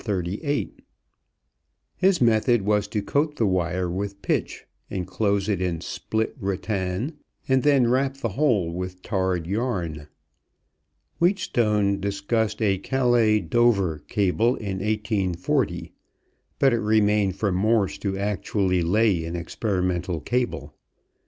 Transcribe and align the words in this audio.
His 1.95 2.19
method 2.19 2.63
was 2.63 2.87
to 2.87 3.03
coat 3.03 3.35
the 3.35 3.45
wire 3.45 3.87
with 3.87 4.23
pitch 4.23 4.65
inclose 4.89 5.47
it 5.47 5.61
in 5.61 5.79
split 5.79 6.35
rattan, 6.39 7.19
and 7.47 7.61
then 7.61 7.85
wrap 7.87 8.17
the 8.17 8.29
whole 8.29 8.73
with 8.73 9.03
tarred 9.03 9.45
yarn. 9.45 10.07
Wheatstone 11.19 11.99
discussed 11.99 12.63
a 12.63 12.79
Calais 12.79 13.41
Dover 13.41 13.99
cable 14.07 14.55
in 14.55 14.79
1840, 14.79 15.93
but 16.57 16.73
it 16.73 16.77
remained 16.79 17.35
for 17.35 17.51
Morse 17.51 17.99
to 17.99 18.17
actually 18.17 18.81
lay 18.81 19.23
an 19.23 19.35
experimental 19.35 20.19
cable. 20.19 20.73